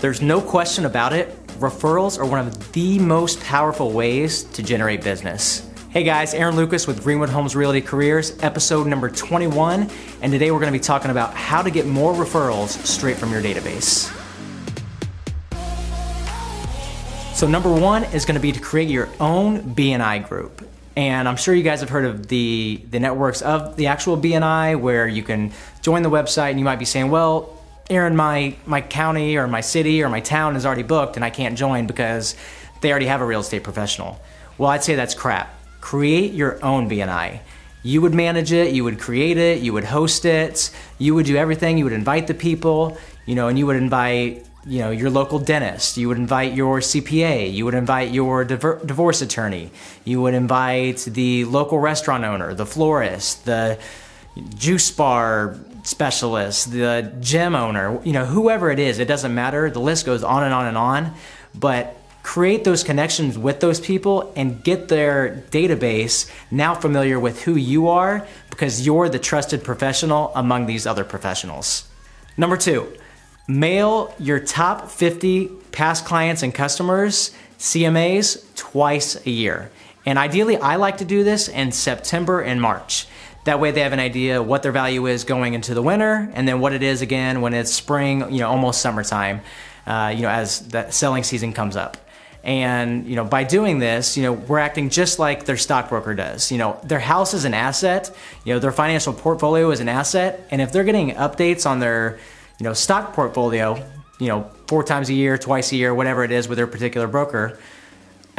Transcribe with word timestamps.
There's 0.00 0.22
no 0.22 0.40
question 0.40 0.86
about 0.86 1.12
it, 1.12 1.46
referrals 1.58 2.18
are 2.18 2.24
one 2.24 2.40
of 2.40 2.72
the 2.72 2.98
most 2.98 3.38
powerful 3.40 3.92
ways 3.92 4.44
to 4.44 4.62
generate 4.62 5.04
business. 5.04 5.68
Hey 5.90 6.04
guys, 6.04 6.32
Aaron 6.32 6.56
Lucas 6.56 6.86
with 6.86 7.04
Greenwood 7.04 7.28
Homes 7.28 7.54
Realty 7.54 7.82
Careers, 7.82 8.42
episode 8.42 8.86
number 8.86 9.10
21, 9.10 9.90
and 10.22 10.32
today 10.32 10.50
we're 10.52 10.58
going 10.58 10.72
to 10.72 10.78
be 10.78 10.82
talking 10.82 11.10
about 11.10 11.34
how 11.34 11.60
to 11.60 11.70
get 11.70 11.84
more 11.84 12.14
referrals 12.14 12.68
straight 12.86 13.18
from 13.18 13.30
your 13.30 13.42
database. 13.42 14.10
So 17.34 17.46
number 17.46 17.70
one 17.70 18.04
is 18.04 18.24
going 18.24 18.36
to 18.36 18.40
be 18.40 18.52
to 18.52 18.60
create 18.60 18.88
your 18.88 19.10
own 19.20 19.74
BNI 19.74 20.26
group. 20.26 20.66
And 20.96 21.28
I'm 21.28 21.36
sure 21.36 21.54
you 21.54 21.62
guys 21.62 21.80
have 21.80 21.90
heard 21.90 22.06
of 22.06 22.26
the, 22.28 22.80
the 22.88 23.00
networks 23.00 23.42
of 23.42 23.76
the 23.76 23.88
actual 23.88 24.16
BNI 24.16 24.80
where 24.80 25.06
you 25.06 25.22
can 25.22 25.52
join 25.82 26.02
the 26.02 26.10
website 26.10 26.50
and 26.50 26.58
you 26.58 26.64
might 26.64 26.78
be 26.78 26.86
saying, 26.86 27.10
well, 27.10 27.59
Aaron, 27.90 28.14
my, 28.14 28.54
my 28.66 28.80
county 28.80 29.36
or 29.36 29.48
my 29.48 29.60
city 29.60 30.02
or 30.02 30.08
my 30.08 30.20
town 30.20 30.54
is 30.54 30.64
already 30.64 30.84
booked 30.84 31.16
and 31.16 31.24
I 31.24 31.30
can't 31.30 31.58
join 31.58 31.88
because 31.88 32.36
they 32.80 32.90
already 32.90 33.06
have 33.06 33.20
a 33.20 33.26
real 33.26 33.40
estate 33.40 33.64
professional. 33.64 34.20
Well, 34.56 34.70
I'd 34.70 34.84
say 34.84 34.94
that's 34.94 35.14
crap. 35.14 35.52
Create 35.80 36.32
your 36.32 36.64
own 36.64 36.88
BNI. 36.88 37.40
You 37.82 38.00
would 38.02 38.14
manage 38.14 38.52
it, 38.52 38.72
you 38.72 38.84
would 38.84 39.00
create 39.00 39.38
it, 39.38 39.60
you 39.60 39.72
would 39.72 39.84
host 39.84 40.24
it, 40.24 40.70
you 40.98 41.14
would 41.14 41.26
do 41.26 41.36
everything, 41.36 41.78
you 41.78 41.84
would 41.84 41.92
invite 41.92 42.26
the 42.26 42.34
people, 42.34 42.96
you 43.26 43.34
know, 43.34 43.48
and 43.48 43.58
you 43.58 43.66
would 43.66 43.76
invite 43.76 44.46
you 44.66 44.80
know 44.80 44.90
your 44.90 45.08
local 45.08 45.38
dentist 45.38 45.96
you 45.96 46.06
would 46.06 46.18
invite 46.18 46.52
your 46.52 46.80
cpa 46.80 47.50
you 47.50 47.64
would 47.64 47.72
invite 47.72 48.10
your 48.10 48.44
divorce 48.44 49.22
attorney 49.22 49.70
you 50.04 50.20
would 50.20 50.34
invite 50.34 50.98
the 50.98 51.46
local 51.46 51.78
restaurant 51.78 52.24
owner 52.24 52.52
the 52.52 52.66
florist 52.66 53.46
the 53.46 53.78
juice 54.56 54.90
bar 54.90 55.56
specialist 55.90 56.70
the 56.72 57.12
gym 57.20 57.54
owner 57.54 58.00
you 58.04 58.12
know 58.12 58.24
whoever 58.24 58.70
it 58.70 58.78
is 58.78 58.98
it 58.98 59.08
doesn't 59.08 59.34
matter 59.34 59.70
the 59.70 59.80
list 59.80 60.06
goes 60.06 60.22
on 60.22 60.42
and 60.42 60.54
on 60.54 60.66
and 60.66 60.78
on 60.78 61.12
but 61.54 61.96
create 62.22 62.64
those 62.64 62.84
connections 62.84 63.38
with 63.38 63.60
those 63.60 63.80
people 63.80 64.32
and 64.36 64.62
get 64.62 64.88
their 64.88 65.42
database 65.50 66.30
now 66.50 66.74
familiar 66.74 67.18
with 67.18 67.42
who 67.42 67.54
you 67.56 67.88
are 67.88 68.26
because 68.50 68.84
you're 68.86 69.08
the 69.08 69.18
trusted 69.18 69.64
professional 69.64 70.30
among 70.34 70.66
these 70.66 70.86
other 70.86 71.04
professionals 71.04 71.88
number 72.36 72.56
two 72.56 72.86
Mail 73.50 74.14
your 74.20 74.38
top 74.38 74.88
50 74.88 75.48
past 75.72 76.04
clients 76.04 76.44
and 76.44 76.54
customers 76.54 77.34
CMAs 77.58 78.54
twice 78.54 79.26
a 79.26 79.30
year. 79.30 79.70
And 80.06 80.18
ideally, 80.18 80.56
I 80.56 80.76
like 80.76 80.98
to 80.98 81.04
do 81.04 81.24
this 81.24 81.48
in 81.48 81.72
September 81.72 82.40
and 82.40 82.62
March. 82.62 83.08
That 83.44 83.60
way 83.60 83.70
they 83.70 83.80
have 83.80 83.92
an 83.92 84.00
idea 84.00 84.42
what 84.42 84.62
their 84.62 84.72
value 84.72 85.06
is 85.06 85.24
going 85.24 85.54
into 85.54 85.74
the 85.74 85.82
winter 85.82 86.30
and 86.34 86.46
then 86.46 86.60
what 86.60 86.72
it 86.72 86.82
is 86.82 87.02
again 87.02 87.40
when 87.40 87.54
it's 87.54 87.72
spring, 87.72 88.30
you 88.32 88.40
know, 88.40 88.48
almost 88.50 88.82
summertime, 88.82 89.40
uh, 89.86 90.12
you 90.14 90.22
know, 90.22 90.28
as 90.28 90.68
that 90.68 90.92
selling 90.92 91.22
season 91.22 91.52
comes 91.52 91.76
up. 91.76 91.96
And 92.42 93.06
you 93.06 93.16
know, 93.16 93.24
by 93.24 93.44
doing 93.44 93.78
this, 93.78 94.16
you 94.16 94.22
know, 94.22 94.32
we're 94.32 94.58
acting 94.58 94.88
just 94.88 95.18
like 95.18 95.44
their 95.44 95.58
stockbroker 95.58 96.14
does. 96.14 96.50
You 96.50 96.58
know, 96.58 96.80
their 96.84 97.00
house 97.00 97.34
is 97.34 97.44
an 97.44 97.52
asset. 97.52 98.14
You 98.44 98.54
know, 98.54 98.58
their 98.58 98.72
financial 98.72 99.12
portfolio 99.12 99.70
is 99.70 99.80
an 99.80 99.90
asset, 99.90 100.46
and 100.50 100.62
if 100.62 100.72
they're 100.72 100.84
getting 100.84 101.10
updates 101.10 101.68
on 101.68 101.80
their 101.80 102.18
you 102.60 102.64
know, 102.64 102.74
stock 102.74 103.14
portfolio, 103.14 103.82
you 104.18 104.28
know, 104.28 104.48
four 104.66 104.84
times 104.84 105.08
a 105.08 105.14
year, 105.14 105.38
twice 105.38 105.72
a 105.72 105.76
year, 105.76 105.94
whatever 105.94 106.22
it 106.22 106.30
is 106.30 106.46
with 106.46 106.56
their 106.56 106.66
particular 106.66 107.08
broker, 107.08 107.58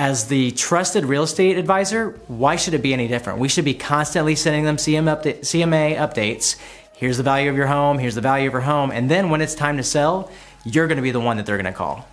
as 0.02 0.26
the 0.30 0.50
trusted 0.54 1.06
real 1.06 1.22
estate 1.22 1.60
advisor, 1.60 2.20
why 2.28 2.56
should 2.56 2.74
it 2.74 2.82
be 2.82 2.92
any 2.92 3.08
different? 3.08 3.38
We 3.38 3.48
should 3.48 3.66
be 3.66 3.76
constantly 3.76 4.34
sending 4.34 4.66
them 4.66 4.78
CMA 4.78 5.96
updates. 5.96 6.56
Here's 6.96 7.18
the 7.18 7.24
value 7.24 7.52
of 7.52 7.56
your 7.56 7.68
home, 7.68 8.00
here's 8.00 8.16
the 8.16 8.22
value 8.22 8.48
of 8.48 8.54
your 8.54 8.64
home, 8.64 8.90
and 8.90 9.12
then 9.12 9.30
when 9.30 9.42
it's 9.42 9.54
time 9.54 9.78
to 9.78 9.84
sell, 9.84 10.32
you're 10.66 10.88
gonna 10.88 11.04
be 11.04 11.12
the 11.12 11.20
one 11.20 11.38
that 11.38 11.46
they're 11.46 11.56
gonna 11.56 11.72
call. 11.72 12.08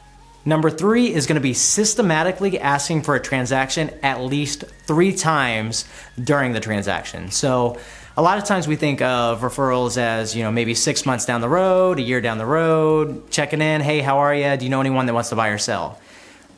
Number 0.44 0.68
three 0.68 1.14
is 1.14 1.26
gonna 1.26 1.40
be 1.40 1.54
systematically 1.54 2.60
asking 2.60 3.04
for 3.04 3.14
a 3.14 3.20
transaction 3.20 3.90
at 4.02 4.20
least 4.20 4.64
three 4.86 5.14
times 5.14 5.86
during 6.22 6.52
the 6.52 6.60
transaction. 6.60 7.30
So 7.30 7.78
a 8.18 8.22
lot 8.22 8.36
of 8.36 8.44
times 8.44 8.68
we 8.68 8.76
think 8.76 9.00
of 9.00 9.40
referrals 9.40 9.96
as, 9.96 10.36
you 10.36 10.42
know, 10.42 10.52
maybe 10.52 10.74
six 10.74 11.06
months 11.06 11.24
down 11.24 11.40
the 11.40 11.48
road, 11.48 11.98
a 11.98 12.02
year 12.02 12.20
down 12.20 12.36
the 12.36 12.44
road, 12.44 13.30
checking 13.30 13.62
in, 13.62 13.80
hey, 13.80 14.00
how 14.00 14.18
are 14.18 14.34
you? 14.34 14.58
Do 14.58 14.66
you 14.66 14.70
know 14.70 14.80
anyone 14.80 15.06
that 15.06 15.14
wants 15.14 15.30
to 15.30 15.36
buy 15.36 15.48
or 15.48 15.56
sell? 15.56 15.98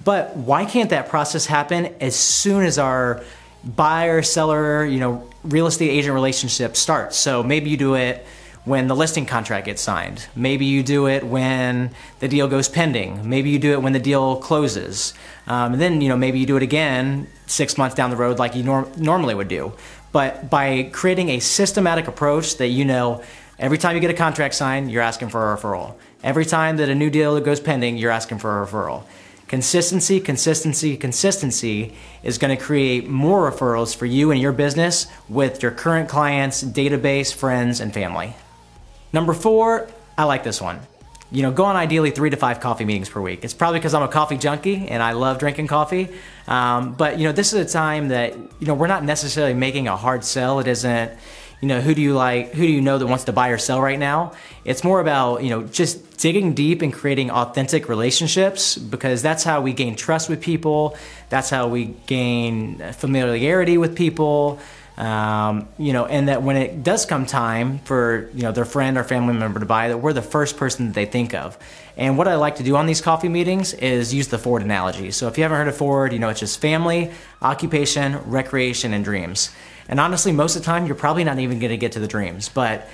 But 0.05 0.37
why 0.37 0.65
can't 0.65 0.91
that 0.91 1.09
process 1.09 1.47
happen 1.47 1.95
as 2.01 2.17
soon 2.17 2.65
as 2.65 2.79
our 2.79 3.23
buyer, 3.65 4.23
seller, 4.23 4.85
you 4.85 4.99
know, 4.99 5.29
real 5.45 5.67
estate 5.67 5.91
agent 5.91 6.15
relationship 6.15 6.77
starts? 6.77 7.17
So 7.17 7.43
maybe 7.43 7.71
you 7.71 7.77
do 7.77 7.95
it 7.95 8.27
when 8.65 8.89
the 8.89 8.97
listing 8.97 9.27
contract 9.27 9.67
gets 9.67 9.83
signed. 9.83 10.27
Maybe 10.37 10.65
you 10.67 10.83
do 10.83 11.09
it 11.09 11.25
when 11.25 11.91
the 12.19 12.29
deal 12.29 12.49
goes 12.49 12.69
pending. 12.69 13.29
Maybe 13.29 13.51
you 13.51 13.59
do 13.59 13.73
it 13.73 13.83
when 13.83 13.93
the 13.93 14.01
deal 14.01 14.37
closes. 14.37 15.15
Um, 15.47 15.73
and 15.73 15.83
then, 15.83 16.01
you 16.01 16.09
know, 16.09 16.17
maybe 16.17 16.39
you 16.39 16.47
do 16.47 16.57
it 16.57 16.63
again 16.63 17.27
six 17.47 17.77
months 17.79 17.95
down 17.95 18.11
the 18.11 18.17
road 18.17 18.39
like 18.39 18.55
you 18.55 18.63
norm- 18.63 18.91
normally 18.97 19.35
would 19.35 19.49
do. 19.49 19.73
But 20.13 20.51
by 20.51 20.91
creating 20.93 21.31
a 21.31 21.41
systematic 21.41 22.09
approach 22.09 22.57
that 22.57 22.69
you 22.69 22.85
know 22.85 23.23
every 23.59 23.79
time 23.79 23.95
you 23.95 24.01
get 24.01 24.11
a 24.11 24.15
contract 24.15 24.55
signed, 24.55 24.91
you're 24.91 25.03
asking 25.03 25.29
for 25.29 25.53
a 25.53 25.57
referral. 25.57 25.95
Every 26.23 26.45
time 26.45 26.77
that 26.79 26.89
a 26.89 26.95
new 26.95 27.11
deal 27.11 27.41
goes 27.41 27.61
pending, 27.61 27.97
you're 27.97 28.11
asking 28.11 28.39
for 28.39 28.63
a 28.63 28.67
referral. 28.67 29.05
Consistency, 29.51 30.21
consistency, 30.21 30.97
consistency 30.97 31.93
is 32.23 32.39
going 32.39 32.57
to 32.57 32.63
create 32.63 33.09
more 33.09 33.51
referrals 33.51 33.97
for 33.97 34.07
you 34.07 34.31
and 34.31 34.41
your 34.41 34.53
business 34.53 35.09
with 35.29 35.61
your 35.61 35.73
current 35.73 36.09
clients, 36.09 36.63
database, 36.63 37.35
friends, 37.35 37.81
and 37.81 37.93
family. 37.93 38.37
Number 39.13 39.33
four, 39.33 39.89
I 40.17 40.23
like 40.23 40.45
this 40.45 40.61
one 40.61 40.79
you 41.33 41.43
know, 41.43 41.53
go 41.53 41.65
on 41.65 41.77
ideally 41.77 42.11
three 42.11 42.31
to 42.31 42.37
five 42.37 42.61
coffee 42.61 42.85
meetings 42.85 43.09
per 43.09 43.21
week. 43.21 43.45
It's 43.45 43.55
probably 43.55 43.79
because 43.79 43.95
I'm 43.95 44.03
a 44.03 44.09
coffee 44.09 44.37
junkie 44.37 44.89
and 44.89 45.03
I 45.03 45.13
love 45.13 45.39
drinking 45.39 45.69
coffee. 45.69 46.09
Um, 46.49 46.95
but 46.95 47.19
you 47.19 47.25
know, 47.25 47.33
this 47.33 47.53
is 47.53 47.71
a 47.71 47.73
time 47.73 48.09
that 48.09 48.35
you 48.35 48.67
know 48.67 48.75
we're 48.75 48.89
not 48.89 49.05
necessarily 49.05 49.55
making 49.55 49.87
a 49.87 49.97
hard 49.97 50.25
sell. 50.25 50.59
It 50.59 50.67
isn't, 50.67 51.13
you 51.61 51.69
know, 51.69 51.81
who 51.81 51.95
do 51.95 52.01
you 52.01 52.15
like, 52.15 52.53
who 52.53 52.67
do 52.67 52.73
you 52.73 52.81
know 52.81 52.97
that 52.97 53.07
wants 53.07 53.25
to 53.25 53.33
buy 53.33 53.49
or 53.49 53.59
sell 53.59 53.81
right 53.81 53.99
now? 53.99 54.33
It's 54.65 54.83
more 54.83 55.01
about 55.01 55.43
you 55.43 55.51
know 55.51 55.65
just 55.65 56.19
digging 56.19 56.55
deep 56.55 56.83
and 56.83 56.93
creating 56.93 57.31
authentic 57.31 57.89
relationships 57.89 58.77
because 58.77 59.23
that's 59.23 59.45
how 59.45 59.61
we 59.61 59.73
gain 59.73 59.95
trust 59.95 60.29
with 60.29 60.41
people. 60.41 60.97
That's 61.29 61.51
how 61.51 61.69
we 61.69 61.95
gain 62.07 62.79
familiarity 62.93 63.79
with 63.79 63.95
people. 63.95 64.59
Um, 64.97 65.69
you 65.79 65.95
know, 65.95 66.05
and 66.05 66.29
that 66.29 66.43
when 66.43 66.57
it 66.57 66.83
does 66.83 67.07
come 67.07 67.25
time 67.25 67.79
for 67.81 68.29
you 68.35 68.43
know 68.43 68.53
their 68.53 68.67
friend 68.67 68.99
or 68.99 69.05
family 69.05 69.35
member 69.35 69.61
to 69.61 69.67
buy, 69.67 69.89
that 69.89 69.99
we're 69.99 70.13
the 70.13 70.23
first 70.23 70.57
person 70.57 70.87
that 70.87 70.95
they 70.95 71.07
think 71.07 71.35
of. 71.35 71.59
And 71.97 72.17
what 72.17 72.29
I 72.29 72.37
like 72.37 72.57
to 72.57 72.63
do 72.63 72.77
on 72.77 72.87
these 72.87 73.01
coffee 73.01 73.29
meetings 73.29 73.75
is 73.75 74.13
use 74.13 74.29
the 74.29 74.39
Ford 74.39 74.63
analogy. 74.63 75.11
So 75.11 75.29
if 75.29 75.37
you 75.37 75.45
haven't 75.45 75.59
heard 75.59 75.69
of 75.69 75.77
Ford, 75.77 76.13
you 76.13 76.19
know 76.19 76.29
it's 76.29 76.41
just 76.41 76.61
family, 76.61 77.11
occupation, 77.43 78.19
recreation, 78.31 78.93
and 78.93 79.05
dreams. 79.05 79.51
And 79.91 80.01
honestly, 80.01 80.33
most 80.33 80.57
of 80.57 80.63
the 80.63 80.67
time, 80.67 80.87
you're 80.87 80.95
probably 80.95 81.25
not 81.25 81.39
even 81.39 81.59
going 81.59 81.71
to 81.71 81.77
get 81.77 81.93
to 81.93 82.01
the 82.01 82.09
dreams. 82.09 82.49
But 82.49 82.89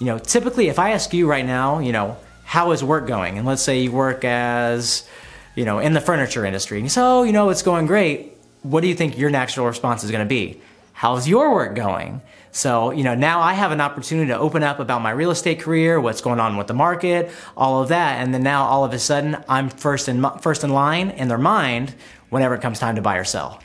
you 0.00 0.06
know, 0.06 0.18
typically, 0.18 0.68
if 0.68 0.80
I 0.80 0.90
ask 0.90 1.12
you 1.12 1.28
right 1.28 1.46
now, 1.46 1.78
you 1.78 1.92
know, 1.92 2.16
how 2.44 2.72
is 2.72 2.82
work 2.82 3.06
going? 3.06 3.38
And 3.38 3.46
let's 3.46 3.62
say 3.62 3.82
you 3.82 3.92
work 3.92 4.24
as 4.24 5.06
you 5.54 5.64
know 5.64 5.78
in 5.78 5.92
the 5.92 6.00
furniture 6.00 6.44
industry, 6.44 6.78
and 6.78 6.84
you 6.84 6.90
say, 6.90 7.02
oh, 7.02 7.22
you 7.22 7.32
know, 7.32 7.50
it's 7.50 7.62
going 7.62 7.86
great. 7.86 8.36
What 8.62 8.80
do 8.80 8.88
you 8.88 8.96
think 8.96 9.16
your 9.16 9.30
natural 9.30 9.66
response 9.66 10.02
is 10.02 10.10
going 10.10 10.24
to 10.24 10.28
be? 10.28 10.60
how's 10.98 11.28
your 11.28 11.54
work 11.54 11.76
going? 11.76 12.20
So, 12.50 12.90
you 12.90 13.04
know, 13.04 13.14
now 13.14 13.40
I 13.40 13.52
have 13.52 13.70
an 13.70 13.80
opportunity 13.80 14.32
to 14.32 14.38
open 14.38 14.64
up 14.64 14.80
about 14.80 15.00
my 15.00 15.12
real 15.12 15.30
estate 15.30 15.60
career, 15.60 16.00
what's 16.00 16.20
going 16.20 16.40
on 16.40 16.56
with 16.56 16.66
the 16.66 16.74
market, 16.74 17.30
all 17.56 17.80
of 17.80 17.90
that. 17.90 18.20
And 18.20 18.34
then 18.34 18.42
now 18.42 18.64
all 18.64 18.84
of 18.84 18.92
a 18.92 18.98
sudden 18.98 19.36
I'm 19.48 19.68
first 19.68 20.08
in, 20.08 20.26
first 20.40 20.64
in 20.64 20.70
line 20.70 21.10
in 21.10 21.28
their 21.28 21.38
mind 21.38 21.94
whenever 22.30 22.56
it 22.56 22.62
comes 22.62 22.80
time 22.80 22.96
to 22.96 23.02
buy 23.02 23.16
or 23.16 23.22
sell. 23.22 23.62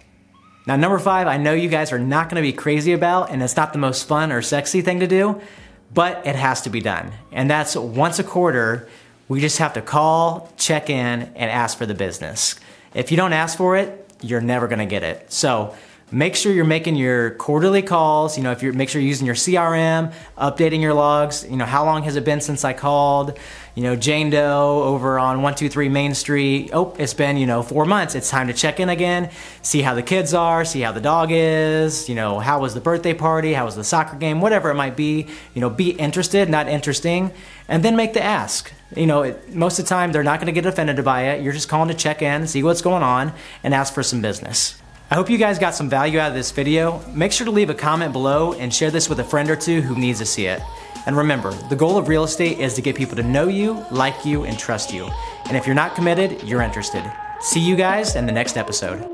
Now, 0.66 0.78
number 0.78 0.98
five, 0.98 1.28
I 1.28 1.38
know 1.38 1.54
you 1.54 1.68
guys 1.68 1.92
are 1.92 2.00
not 2.00 2.30
to 2.42 2.48
be 2.48 2.54
crazy 2.54 2.94
about, 2.94 3.32
and 3.32 3.44
it's 3.44 3.58
not 3.58 3.74
the 3.74 3.80
most 3.80 4.08
fun 4.08 4.32
or 4.32 4.42
sexy 4.42 4.82
thing 4.82 5.02
to 5.02 5.08
do, 5.08 5.42
but 5.94 6.26
it 6.26 6.36
has 6.36 6.62
to 6.62 6.70
be 6.70 6.80
done. 6.80 7.12
And 7.32 7.50
that's 7.50 7.76
once 7.76 8.20
a 8.20 8.24
quarter, 8.24 8.88
we 9.28 9.42
just 9.42 9.58
have 9.58 9.74
to 9.74 9.82
call, 9.82 10.52
check 10.58 10.90
in, 10.90 11.24
and 11.24 11.52
ask 11.52 11.78
for 11.78 11.86
the 11.86 11.94
business. 11.94 12.56
If 12.94 13.12
you 13.12 13.18
don't 13.18 13.34
ask 13.34 13.58
for 13.58 13.76
it, 13.76 14.10
you're 14.22 14.42
never 14.42 14.68
to 14.80 14.86
get 14.86 15.04
it. 15.04 15.32
So, 15.32 15.76
Make 16.14 16.36
sure 16.36 16.54
you're 16.54 16.64
making 16.64 16.96
your 16.96 17.32
quarterly 17.32 17.82
calls. 17.82 18.38
You 18.38 18.44
know, 18.44 18.52
if 18.52 18.62
you're 18.62 18.72
make 18.72 18.88
sure 18.88 19.02
you're 19.02 19.10
using 19.10 19.26
your 19.26 19.34
CRM, 19.34 20.14
updating 20.38 20.80
your 20.80 20.94
logs. 20.94 21.44
You 21.50 21.58
know, 21.58 21.66
how 21.66 21.86
long 21.86 22.04
has 22.04 22.16
it 22.16 22.24
been 22.24 22.40
since 22.40 22.64
I 22.64 22.74
called? 22.74 23.40
You 23.74 23.82
know, 23.82 23.96
Jane 23.96 24.30
Doe 24.30 24.84
over 24.84 25.18
on 25.18 25.38
123 25.38 25.90
Main 25.90 26.14
Street. 26.14 26.70
Oh, 26.72 26.96
it's 27.00 27.16
been, 27.16 27.38
you 27.38 27.48
know, 27.48 27.64
four 27.64 27.86
months. 27.86 28.14
It's 28.14 28.30
time 28.30 28.46
to 28.46 28.54
check 28.54 28.80
in 28.80 28.90
again, 28.90 29.32
see 29.64 29.82
how 29.82 29.96
the 29.96 30.04
kids 30.04 30.36
are, 30.36 30.64
see 30.66 30.82
how 30.82 30.92
the 30.92 31.02
dog 31.02 31.30
is, 31.32 32.08
you 32.08 32.14
know, 32.14 32.38
how 32.38 32.62
was 32.62 32.76
the 32.76 32.82
birthday 32.82 33.16
party, 33.16 33.54
how 33.54 33.66
was 33.66 33.76
the 33.76 33.84
soccer 33.84 34.16
game, 34.16 34.40
whatever 34.40 34.70
it 34.70 34.76
might 34.76 34.96
be. 34.96 35.28
You 35.56 35.62
know, 35.62 35.70
be 35.72 35.94
interested, 35.94 36.48
not 36.48 36.68
interesting, 36.68 37.32
and 37.68 37.84
then 37.84 37.96
make 37.96 38.14
the 38.14 38.22
ask. 38.22 38.72
You 38.96 39.08
know, 39.08 39.24
it, 39.24 39.56
most 39.56 39.80
of 39.80 39.86
the 39.86 39.90
time 39.90 40.12
they're 40.12 40.22
not 40.22 40.40
going 40.40 40.54
to 40.54 40.62
get 40.62 40.68
offended 40.68 41.04
by 41.04 41.30
it. 41.30 41.42
You're 41.42 41.54
just 41.54 41.70
calling 41.70 41.90
to 41.90 41.96
check 41.96 42.22
in, 42.22 42.46
see 42.46 42.62
what's 42.62 42.84
going 42.84 43.02
on, 43.02 43.34
and 43.64 43.74
ask 43.74 43.96
for 43.96 44.04
some 44.04 44.22
business. 44.22 44.80
I 45.14 45.16
hope 45.16 45.30
you 45.30 45.38
guys 45.38 45.60
got 45.60 45.76
some 45.76 45.90
value 45.90 46.18
out 46.18 46.30
of 46.30 46.34
this 46.34 46.50
video. 46.50 47.00
Make 47.14 47.32
sure 47.32 47.46
to 47.46 47.52
leave 47.52 47.70
a 47.70 47.76
comment 47.76 48.14
below 48.14 48.54
and 48.54 48.74
share 48.74 48.90
this 48.90 49.08
with 49.08 49.20
a 49.20 49.24
friend 49.24 49.48
or 49.48 49.56
two 49.56 49.80
who 49.80 49.96
needs 49.96 50.18
to 50.18 50.26
see 50.26 50.48
it. 50.48 50.60
And 51.06 51.16
remember, 51.16 51.52
the 51.70 51.76
goal 51.76 52.00
of 52.00 52.08
real 52.08 52.24
estate 52.24 52.58
is 52.58 52.74
to 52.74 52.82
get 52.82 52.96
people 52.96 53.16
to 53.18 53.22
know 53.22 53.48
you, 53.48 53.86
like 53.92 54.26
you, 54.26 54.46
and 54.46 54.58
trust 54.58 54.92
you. 54.92 55.08
And 55.46 55.56
if 55.56 55.68
you're 55.68 55.76
not 55.76 55.94
committed, 55.94 56.42
you're 56.42 56.64
interested. 56.64 57.04
See 57.42 57.60
you 57.60 57.76
guys 57.76 58.16
in 58.16 58.26
the 58.26 58.32
next 58.32 58.58
episode. 58.58 59.13